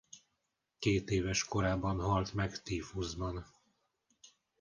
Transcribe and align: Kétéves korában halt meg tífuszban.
Kétéves 0.79 1.43
korában 1.45 1.99
halt 1.99 2.33
meg 2.33 2.61
tífuszban. 2.61 3.45